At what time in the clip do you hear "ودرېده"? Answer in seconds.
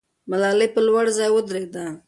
1.31-1.85